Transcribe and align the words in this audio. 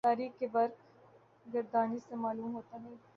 تاریخ 0.03 0.31
کی 0.39 0.47
ورق 0.53 0.75
گردانی 1.45 1.99
سے 1.99 2.15
معلوم 2.17 2.55
ہوتا 2.55 2.77
ہے 2.83 2.93